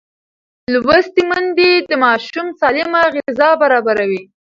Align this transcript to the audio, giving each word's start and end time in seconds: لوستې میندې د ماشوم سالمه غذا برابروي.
لوستې 0.73 1.21
میندې 1.29 1.69
د 1.89 1.91
ماشوم 2.03 2.47
سالمه 2.59 3.01
غذا 3.15 3.49
برابروي. 3.61 4.23